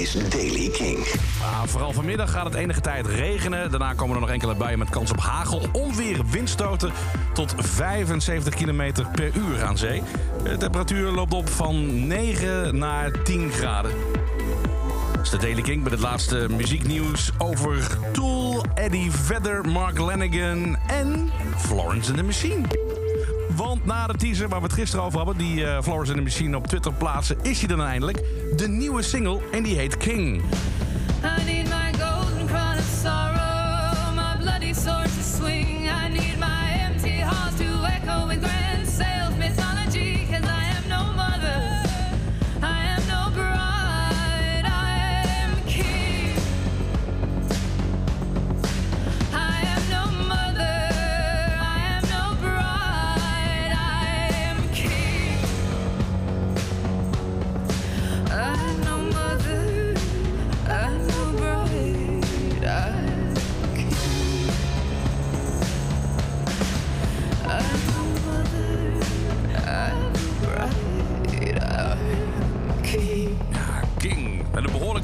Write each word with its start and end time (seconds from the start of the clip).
is 0.00 0.12
Daily 0.28 0.68
King. 0.68 0.98
Ah, 1.42 1.62
vooral 1.64 1.92
vanmiddag 1.92 2.30
gaat 2.30 2.44
het 2.44 2.54
enige 2.54 2.80
tijd 2.80 3.06
regenen. 3.06 3.70
Daarna 3.70 3.92
komen 3.92 4.14
er 4.14 4.20
nog 4.20 4.30
enkele 4.30 4.54
buien 4.54 4.78
met 4.78 4.90
kans 4.90 5.10
op 5.10 5.20
hagel, 5.20 5.68
onweer, 5.72 6.20
windstoten 6.30 6.92
tot 7.32 7.54
75 7.56 8.54
km 8.54 8.92
per 9.12 9.30
uur 9.36 9.64
aan 9.64 9.78
zee. 9.78 10.02
De 10.42 10.56
temperatuur 10.56 11.10
loopt 11.10 11.34
op 11.34 11.48
van 11.48 12.06
9 12.06 12.78
naar 12.78 13.22
10 13.22 13.50
graden. 13.52 13.90
Dat 15.12 15.22
is 15.22 15.30
de 15.30 15.36
Daily 15.36 15.62
King 15.62 15.82
met 15.82 15.92
het 15.92 16.00
laatste 16.00 16.46
muzieknieuws 16.50 17.30
over 17.38 17.98
Tool, 18.12 18.64
Eddie 18.74 19.10
Vedder, 19.10 19.68
Mark 19.68 19.98
Lanigan 19.98 20.76
en 20.86 21.30
Florence 21.56 22.08
and 22.08 22.18
the 22.18 22.24
Machine. 22.24 22.99
Want 23.56 23.84
na 23.84 24.06
de 24.06 24.14
teaser 24.14 24.48
waar 24.48 24.60
we 24.60 24.66
het 24.66 24.74
gisteren 24.74 25.04
over 25.04 25.18
hadden, 25.18 25.36
die 25.36 25.60
uh, 25.60 25.82
Florence 25.82 26.12
and 26.12 26.18
the 26.18 26.24
Machine 26.24 26.56
op 26.56 26.66
Twitter 26.66 26.92
plaatsen, 26.92 27.36
is 27.42 27.58
hij 27.58 27.68
dan 27.68 27.82
eindelijk. 27.82 28.22
De 28.56 28.68
nieuwe 28.68 29.02
single 29.02 29.40
en 29.52 29.62
die 29.62 29.76
heet 29.76 29.96
King. 29.96 30.42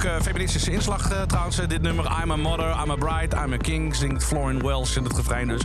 Behoorlijke 0.06 0.34
feministische 0.34 0.72
inslag 0.72 1.10
eh, 1.10 1.22
trouwens, 1.22 1.58
eh, 1.58 1.68
dit 1.68 1.82
nummer. 1.82 2.04
I'm 2.22 2.30
a 2.30 2.36
mother, 2.36 2.76
I'm 2.82 2.90
a 2.90 2.94
bride, 2.94 3.36
I'm 3.36 3.52
a 3.52 3.56
king. 3.56 3.94
Zingt 3.94 4.24
Florin 4.24 4.62
Welsh 4.62 4.96
in 4.96 5.04
het 5.04 5.16
refrein 5.16 5.48
dus. 5.48 5.62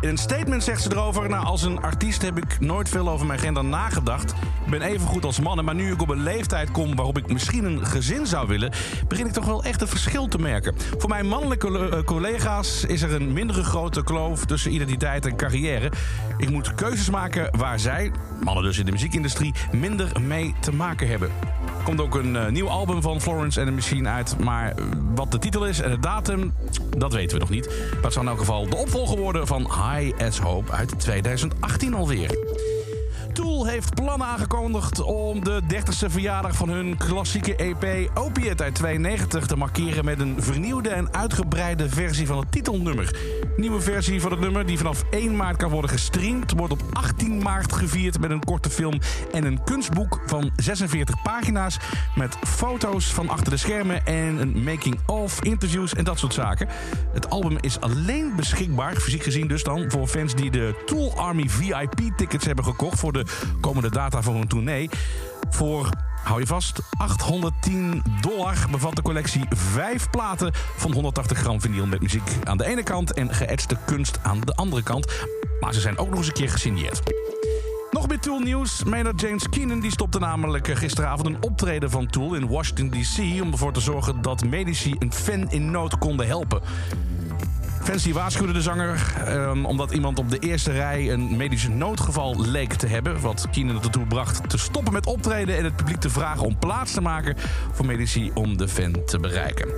In 0.00 0.08
een 0.08 0.18
statement 0.18 0.64
zegt 0.64 0.82
ze 0.82 0.92
erover... 0.92 1.28
Nou, 1.28 1.44
als 1.44 1.62
een 1.62 1.80
artiest 1.80 2.22
heb 2.22 2.36
ik 2.36 2.60
nooit 2.60 2.88
veel 2.88 3.08
over 3.08 3.26
mijn 3.26 3.38
gender 3.38 3.64
nagedacht. 3.64 4.34
Ben 4.70 4.82
even 4.82 5.06
goed 5.06 5.24
als 5.24 5.40
mannen, 5.40 5.64
maar 5.64 5.74
nu 5.74 5.92
ik 5.92 6.02
op 6.02 6.08
een 6.08 6.22
leeftijd 6.22 6.70
kom... 6.70 6.94
waarop 6.94 7.18
ik 7.18 7.32
misschien 7.32 7.64
een 7.64 7.86
gezin 7.86 8.26
zou 8.26 8.48
willen... 8.48 8.72
begin 9.08 9.26
ik 9.26 9.32
toch 9.32 9.44
wel 9.44 9.64
echt 9.64 9.80
een 9.80 9.88
verschil 9.88 10.28
te 10.28 10.38
merken. 10.38 10.74
Voor 10.98 11.08
mijn 11.08 11.26
mannelijke 11.26 11.88
eh, 11.88 12.04
collega's 12.04 12.84
is 12.84 13.02
er 13.02 13.14
een 13.14 13.32
mindere 13.32 13.64
grote 13.64 14.04
kloof... 14.04 14.44
tussen 14.44 14.74
identiteit 14.74 15.26
en 15.26 15.36
carrière. 15.36 15.92
Ik 16.36 16.50
moet 16.50 16.74
keuzes 16.74 17.10
maken 17.10 17.58
waar 17.58 17.80
zij, 17.80 18.12
mannen 18.42 18.64
dus 18.64 18.78
in 18.78 18.84
de 18.84 18.92
muziekindustrie... 18.92 19.54
minder 19.72 20.20
mee 20.20 20.54
te 20.60 20.72
maken 20.72 21.08
hebben. 21.08 21.30
Er 21.78 21.84
komt 21.84 22.00
ook 22.00 22.14
een 22.14 22.36
eh, 22.36 22.48
nieuw 22.48 22.68
album 22.68 23.02
van 23.02 23.20
Florence 23.20 23.60
and 23.60 23.68
the 23.68 23.74
Machine 23.74 24.08
uit. 24.08 24.38
Maar 24.38 24.70
eh, 24.70 24.84
wat 25.14 25.30
de 25.30 25.38
titel 25.38 25.66
is 25.66 25.80
en 25.80 25.90
de 25.90 25.98
datum, 25.98 26.54
dat 26.96 27.12
weten 27.12 27.36
we 27.36 27.40
nog 27.40 27.50
niet. 27.50 27.66
Maar 27.66 28.02
het 28.02 28.12
zal 28.12 28.22
in 28.22 28.28
elk 28.28 28.38
geval 28.38 28.68
de 28.68 28.76
opvolger 28.76 29.18
worden 29.18 29.46
van 29.46 29.62
High 29.62 30.22
as 30.22 30.38
Hope 30.38 30.72
uit 30.72 31.00
2018 31.00 31.94
alweer. 31.94 32.30
Tool 33.32 33.66
heeft 33.66 33.94
plannen 33.94 34.26
aangekondigd 34.26 35.00
om 35.00 35.44
de 35.44 35.60
30ste 35.62 36.10
verjaardag 36.10 36.56
van 36.56 36.68
hun 36.68 36.96
klassieke 36.96 37.56
EP 37.56 38.10
Opiate 38.14 38.62
uit 38.62 38.74
92 38.74 39.46
te 39.46 39.56
markeren 39.56 40.04
met 40.04 40.20
een 40.20 40.36
vernieuwde 40.38 40.88
en 40.88 41.14
uitgebreide 41.14 41.88
versie 41.88 42.26
van 42.26 42.38
het 42.38 42.52
titelnummer. 42.52 43.16
Nieuwe 43.56 43.80
versie 43.80 44.20
van 44.20 44.30
het 44.30 44.40
nummer 44.40 44.66
die 44.66 44.76
vanaf 44.76 45.04
1 45.10 45.36
maart 45.36 45.56
kan 45.56 45.70
worden 45.70 45.90
gestreamd, 45.90 46.52
wordt 46.56 46.72
op 46.72 46.82
18 46.92 47.42
maart 47.42 47.72
gevierd 47.72 48.20
met 48.20 48.30
een 48.30 48.44
korte 48.44 48.70
film 48.70 48.98
en 49.32 49.44
een 49.44 49.64
kunstboek 49.64 50.20
van 50.26 50.50
46 50.56 51.22
pagina's 51.22 51.78
met 52.14 52.36
foto's 52.46 53.12
van 53.12 53.28
achter 53.28 53.50
de 53.50 53.56
schermen 53.56 54.06
en 54.06 54.40
een 54.40 54.62
making-of, 54.62 55.44
interviews 55.44 55.94
en 55.94 56.04
dat 56.04 56.18
soort 56.18 56.34
zaken. 56.34 56.68
Het 57.12 57.30
album 57.30 57.56
is 57.60 57.80
alleen 57.80 58.32
beschikbaar, 58.36 58.96
fysiek 58.96 59.22
gezien 59.22 59.48
dus 59.48 59.62
dan, 59.62 59.90
voor 59.90 60.06
fans 60.06 60.34
die 60.34 60.50
de 60.50 60.82
Tool 60.86 61.12
Army 61.16 61.48
VIP-tickets 61.48 62.46
hebben 62.46 62.64
gekocht 62.64 62.98
voor 62.98 63.12
de 63.12 63.17
komende 63.60 63.90
data 63.90 64.22
voor 64.22 64.34
hun 64.34 64.48
tournee. 64.48 64.90
Voor, 65.50 65.90
hou 66.24 66.40
je 66.40 66.46
vast, 66.46 66.80
810 66.98 68.02
dollar 68.20 68.66
bevat 68.70 68.96
de 68.96 69.02
collectie 69.02 69.44
vijf 69.50 70.10
platen 70.10 70.52
van 70.76 70.92
180 70.92 71.38
gram 71.38 71.60
vinyl 71.60 71.86
met 71.86 72.00
muziek 72.00 72.30
aan 72.44 72.56
de 72.56 72.66
ene 72.66 72.82
kant 72.82 73.12
en 73.12 73.34
geëtste 73.34 73.76
kunst 73.84 74.18
aan 74.22 74.40
de 74.40 74.54
andere 74.54 74.82
kant. 74.82 75.12
Maar 75.60 75.74
ze 75.74 75.80
zijn 75.80 75.98
ook 75.98 76.08
nog 76.08 76.18
eens 76.18 76.26
een 76.26 76.32
keer 76.32 76.50
gesigneerd. 76.50 77.02
Nog 77.90 78.08
meer 78.08 78.18
Tool 78.18 78.38
nieuws. 78.38 78.84
Maynard 78.84 79.20
James 79.20 79.48
Keenan 79.48 79.80
die 79.80 79.90
stopte 79.90 80.18
namelijk 80.18 80.68
gisteravond 80.68 81.26
een 81.26 81.42
optreden 81.42 81.90
van 81.90 82.06
Tool 82.06 82.34
in 82.34 82.48
Washington 82.48 82.90
D.C. 82.90 83.42
om 83.42 83.52
ervoor 83.52 83.72
te 83.72 83.80
zorgen 83.80 84.22
dat 84.22 84.44
medici 84.44 84.94
een 84.98 85.12
fan 85.12 85.50
in 85.50 85.70
nood 85.70 85.98
konden 85.98 86.26
helpen. 86.26 86.60
Fans 87.88 88.02
die 88.02 88.14
waarschuwden 88.14 88.54
de 88.54 88.62
zanger 88.62 89.14
ehm, 89.24 89.64
omdat 89.64 89.92
iemand 89.92 90.18
op 90.18 90.30
de 90.30 90.38
eerste 90.38 90.72
rij 90.72 91.12
een 91.12 91.36
medisch 91.36 91.68
noodgeval 91.68 92.40
leek 92.40 92.72
te 92.72 92.86
hebben. 92.86 93.20
Wat 93.20 93.46
Keenan 93.50 93.82
ertoe 93.82 94.06
bracht 94.06 94.50
te 94.50 94.58
stoppen 94.58 94.92
met 94.92 95.06
optreden 95.06 95.56
en 95.56 95.64
het 95.64 95.76
publiek 95.76 96.00
te 96.00 96.10
vragen 96.10 96.46
om 96.46 96.58
plaats 96.58 96.92
te 96.92 97.00
maken 97.00 97.36
voor 97.72 97.86
medici 97.86 98.30
om 98.34 98.56
de 98.56 98.68
fan 98.68 99.04
te 99.06 99.18
bereiken. 99.18 99.68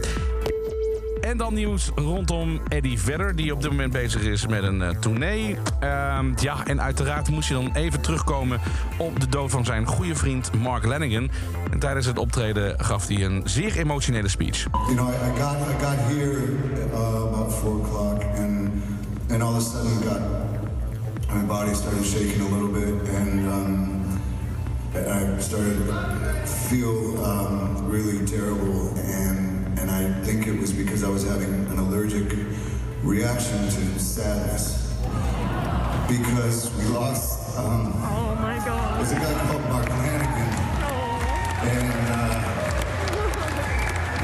En 1.21 1.37
dan 1.37 1.55
nieuws 1.55 1.91
rondom 1.95 2.61
Eddie 2.69 3.01
Vedder, 3.01 3.37
die 3.37 3.53
op 3.53 3.63
dit 3.63 3.71
moment 3.71 3.93
bezig 3.93 4.23
is 4.23 4.47
met 4.47 4.63
een 4.63 4.81
uh, 4.81 4.89
tournee. 4.89 5.57
Ehm, 5.81 6.33
ja, 6.37 6.67
en 6.67 6.81
uiteraard 6.81 7.31
moest 7.31 7.49
hij 7.49 7.59
dan 7.59 7.75
even 7.75 8.01
terugkomen 8.01 8.61
op 8.99 9.21
de 9.21 9.29
dood 9.29 9.51
van 9.51 9.65
zijn 9.65 9.87
goede 9.87 10.15
vriend 10.15 10.51
Mark 10.53 10.85
Lanigan. 10.85 11.31
En 11.71 11.79
tijdens 11.79 12.07
het 12.07 12.19
optreden 12.19 12.85
gaf 12.85 13.07
hij 13.07 13.25
een 13.25 13.43
zeer 13.45 13.79
emotionele 13.79 14.29
speech. 14.29 14.67
Body 21.71 21.83
started 21.83 22.05
shaking 22.05 22.41
a 22.43 22.49
little 22.49 22.69
bit, 22.69 23.09
and 23.15 23.49
um, 23.49 24.21
I 24.95 25.39
started 25.39 25.77
to 25.87 26.47
feel 26.47 27.25
um, 27.25 27.89
really 27.89 28.27
terrible, 28.27 28.89
and 28.99 29.79
and 29.79 29.91
I 29.91 30.13
think 30.25 30.47
it 30.49 30.59
was 30.61 30.73
because 30.73 31.05
I 31.05 31.09
was 31.09 31.23
having 31.27 31.53
an 31.67 31.79
allergic 31.79 32.37
reaction 33.03 33.59
to 33.69 33.99
sadness 34.01 34.93
because 36.09 36.75
we 36.77 36.85
lost. 36.87 37.57
Um, 37.59 37.93
Oh 37.97 38.35
my 38.41 38.57
god. 38.65 38.99
there's 38.99 39.13
a 39.13 39.17
guy 39.17 39.33
called 39.47 39.63
Mark 39.69 39.89
Lanigan, 39.89 40.53
and 41.71 42.09
uh, 42.11 42.35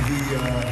he, 0.06 0.19
uh, 0.35 0.62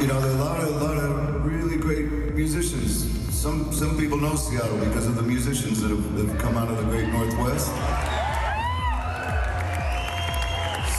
you 0.00 0.06
know, 0.06 0.20
there 0.20 0.30
are 0.30 0.34
a 0.34 0.38
lot 0.44 0.60
of, 0.60 0.68
a 0.68 0.84
lot 0.84 0.96
of 0.98 1.44
really 1.44 1.76
great 1.78 2.06
musicians. 2.34 3.21
Some 3.42 3.72
some 3.72 3.98
people 3.98 4.18
know 4.18 4.36
Seattle 4.36 4.78
because 4.78 5.08
of 5.08 5.16
the 5.16 5.22
musicians 5.22 5.82
that 5.82 5.88
have, 5.88 6.16
that 6.16 6.28
have 6.28 6.38
come 6.38 6.56
out 6.56 6.68
of 6.68 6.76
the 6.76 6.84
great 6.84 7.08
Northwest. 7.08 7.66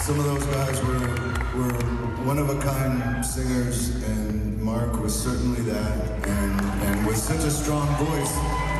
Some 0.04 0.20
of 0.20 0.26
those 0.26 0.46
guys 0.48 0.84
were 0.84 1.08
were 1.56 1.74
one 2.26 2.38
of 2.38 2.50
a 2.50 2.59
kind 2.59 3.26
singers, 3.26 3.96
and 4.04 4.62
Mark 4.62 5.00
was 5.00 5.18
certainly 5.18 5.62
that, 5.62 6.28
and 6.28 6.62
and 6.84 7.08
with 7.08 7.16
such 7.16 7.46
a 7.46 7.50
strong 7.50 7.88
voice. 7.96 8.73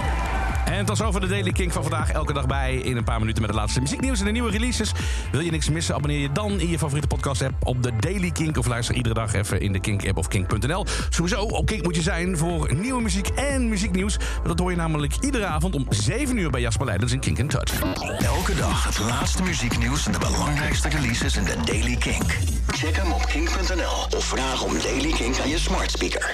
En 0.74 0.86
tot 0.86 0.98
zover 0.98 1.22
de 1.22 1.28
Daily 1.28 1.52
King 1.52 1.74
van 1.74 1.82
vandaag. 1.82 2.12
Elke 2.12 2.34
dag 2.34 2.48
bij 2.48 2.76
in 2.76 2.98
een 2.98 3.04
paar 3.04 3.20
minuten 3.20 3.42
met 3.42 3.52
het 3.52 3.60
laatste 3.60 3.82
muzieknieuws 3.82 4.20
en 4.20 4.26
de 4.26 4.32
nieuwe 4.32 4.52
releases. 4.52 4.92
Wil 5.32 5.40
je 5.40 5.52
niks 5.52 5.70
missen? 5.70 5.96
Abonneer 5.96 6.20
je 6.20 6.32
dan 6.32 6.60
in 6.60 6.70
je 6.70 6.78
favoriete 6.78 7.08
podcast 7.08 7.42
app 7.42 7.54
op 7.68 7.84
de 7.84 7.92
Daily 8.00 8.32
Kink. 8.32 8.58
Of 8.58 8.68
luister 8.68 8.96
iedere 8.96 9.16
dag 9.16 9.34
even 9.34 9.62
in 9.62 9.74
de 9.74 9.80
Kink 9.80 10.08
app 10.08 10.18
of 10.18 10.28
kink.nl. 10.28 10.86
Sowieso 11.10 11.42
op 11.42 11.66
Kink 11.66 11.84
moet 11.84 11.96
je 11.96 12.02
zijn 12.02 12.38
voor 12.38 12.74
nieuwe 12.76 13.02
muziek 13.02 13.28
en 13.28 13.70
muzieknieuws. 13.70 14.18
Dat 14.44 14.60
hoor 14.60 14.70
je 14.72 14.78
namelijk 14.78 15.16
iedere 15.22 15.46
avond 15.46 15.76
om 15.76 15.86
7 15.90 16.38
uur 16.38 16.50
bij 16.50 16.62
Jasper 16.62 16.86
Leidens 16.86 17.12
in 17.12 17.20
Kink 17.20 17.38
in 17.38 17.48
Touch. 17.48 17.82
Elke 18.20 18.56
dag 18.56 18.84
het 18.84 19.00
laatste 19.00 19.44
muzieknieuws 19.44 20.06
en 20.06 20.12
de 20.12 20.20
belangrijkste 20.20 20.90
releases 20.90 21.38
in 21.38 21.44
de 21.44 21.56
Daily 21.66 21.96
King. 21.96 22.24
Check 22.68 22.96
hem 22.96 23.12
op 23.12 23.26
kink.nl 23.26 24.18
of 24.18 24.26
vraag 24.26 24.64
om 24.64 24.74
Daily 24.82 25.12
King 25.12 25.40
aan 25.40 25.50
je 25.50 25.60
smart 25.60 25.92
speaker. 25.92 26.32